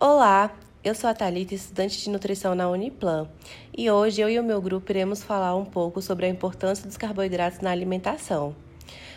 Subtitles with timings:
[0.00, 3.28] Olá, eu sou a Thalita, estudante de nutrição na Uniplan,
[3.76, 6.96] e hoje eu e o meu grupo iremos falar um pouco sobre a importância dos
[6.96, 8.54] carboidratos na alimentação.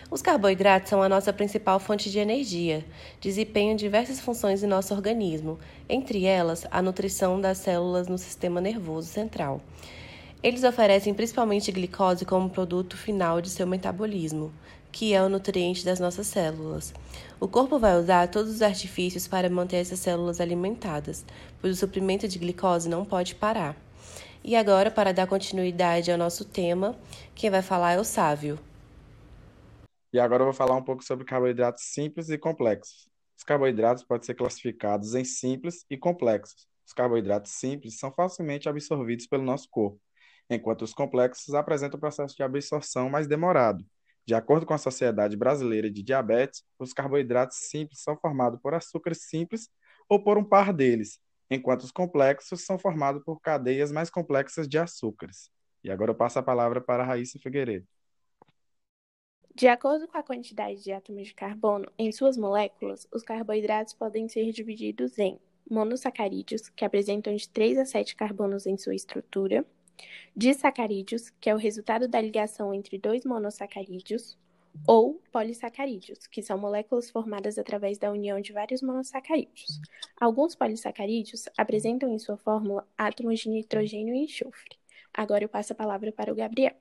[0.09, 2.83] Os carboidratos são a nossa principal fonte de energia,
[3.19, 9.07] desempenham diversas funções em nosso organismo, entre elas a nutrição das células no sistema nervoso
[9.07, 9.61] central.
[10.43, 14.51] Eles oferecem principalmente glicose como produto final de seu metabolismo,
[14.91, 16.91] que é o nutriente das nossas células.
[17.39, 21.23] O corpo vai usar todos os artifícios para manter essas células alimentadas,
[21.61, 23.77] pois o suprimento de glicose não pode parar.
[24.43, 26.97] E agora, para dar continuidade ao nosso tema,
[27.35, 28.57] quem vai falar é o Sávio.
[30.11, 33.07] E agora eu vou falar um pouco sobre carboidratos simples e complexos.
[33.37, 36.67] Os carboidratos podem ser classificados em simples e complexos.
[36.83, 40.01] Os carboidratos simples são facilmente absorvidos pelo nosso corpo,
[40.49, 43.85] enquanto os complexos apresentam processo de absorção mais demorado.
[44.25, 49.23] De acordo com a Sociedade Brasileira de Diabetes, os carboidratos simples são formados por açúcares
[49.23, 49.69] simples
[50.07, 54.77] ou por um par deles, enquanto os complexos são formados por cadeias mais complexas de
[54.77, 55.49] açúcares.
[55.83, 57.87] E agora eu passo a palavra para a Raíssa Figueiredo.
[59.53, 64.29] De acordo com a quantidade de átomos de carbono em suas moléculas, os carboidratos podem
[64.29, 65.37] ser divididos em
[65.69, 69.65] monossacarídeos, que apresentam de 3 a 7 carbonos em sua estrutura,
[70.35, 74.37] disacarídeos, que é o resultado da ligação entre dois monossacarídeos,
[74.87, 79.79] ou polissacarídeos, que são moléculas formadas através da união de vários monossacarídeos.
[80.19, 84.77] Alguns polissacarídeos apresentam em sua fórmula átomos de nitrogênio e enxofre.
[85.13, 86.75] Agora eu passo a palavra para o Gabriel.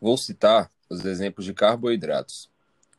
[0.00, 2.48] Vou citar os exemplos de carboidratos.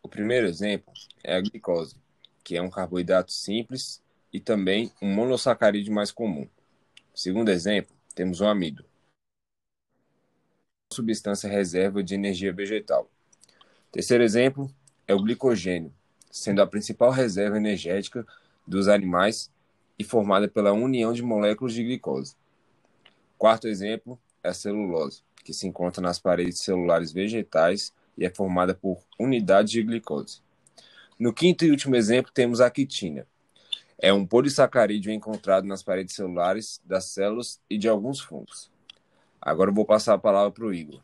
[0.04, 0.92] O primeiro exemplo
[1.24, 1.96] é a glicose,
[2.44, 6.48] que é um carboidrato simples e também um monossacarídeo mais comum.
[7.14, 8.86] Segundo exemplo, temos o amido,
[10.92, 13.10] substância reserva de energia vegetal.
[13.92, 14.72] Terceiro exemplo
[15.08, 15.94] é o glicogênio,
[16.32, 18.26] sendo a principal reserva energética
[18.66, 19.52] dos animais
[19.98, 22.36] e formada pela união de moléculas de glicose.
[23.38, 28.74] Quarto exemplo é a celulose, que se encontra nas paredes celulares vegetais e é formada
[28.74, 30.42] por unidades de glicose.
[31.20, 33.26] No quinto e último exemplo, temos a quitina.
[34.00, 38.72] É um polissacarídeo encontrado nas paredes celulares das células e de alguns fungos.
[39.42, 41.02] Agora eu vou passar a palavra para o Igor.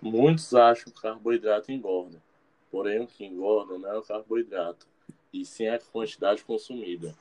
[0.00, 2.22] Muitos acham que o carboidrato engorda,
[2.70, 4.86] porém o que engorda não é o carboidrato,
[5.32, 7.14] e sim a quantidade consumida.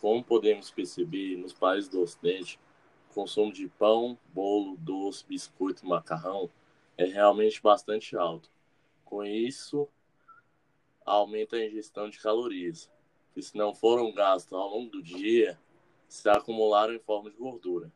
[0.00, 2.58] Como podemos perceber, nos países do Ocidente,
[3.10, 6.48] o consumo de pão, bolo, doce, biscoito e macarrão
[6.96, 8.48] é realmente bastante alto.
[9.04, 9.88] Com isso,
[11.04, 12.90] aumenta a ingestão de calorias,
[13.32, 15.58] que se não foram gastos ao longo do dia,
[16.08, 17.92] se acumularam em forma de gordura.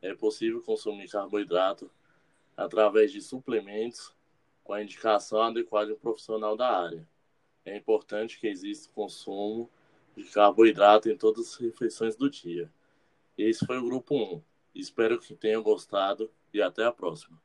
[0.00, 1.90] É possível consumir carboidrato
[2.56, 4.14] através de suplementos
[4.62, 7.08] com a indicação adequada de um profissional da área.
[7.64, 9.70] É importante que exista o consumo
[10.16, 12.70] de carboidrato em todas as refeições do dia.
[13.36, 14.42] Esse foi o grupo 1.
[14.74, 17.40] Espero que tenham gostado e até a próxima.